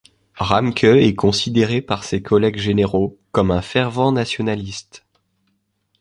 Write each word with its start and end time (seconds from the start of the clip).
Ramcke 0.39 0.85
est 0.85 1.13
considéré 1.13 1.79
par 1.83 2.03
ses 2.03 2.23
collègues 2.23 2.57
généraux 2.57 3.19
comme 3.31 3.51
un 3.51 3.61
fervent 3.61 4.11
nationaliste. 4.11 5.05